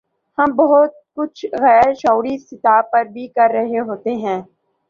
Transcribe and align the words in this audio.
ہم 0.37 0.55
بہت 0.55 0.91
کچھ 1.15 1.45
غیر 1.61 1.93
شعوری 1.93 2.37
سطح 2.39 2.79
پر 2.91 3.03
بھی 3.13 3.27
کر 3.27 3.49
رہے 3.53 3.79
ہوتے 3.81 4.13
ہیں۔ 4.23 4.41